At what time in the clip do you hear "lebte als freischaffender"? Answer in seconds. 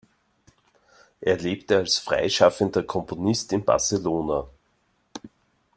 1.37-2.81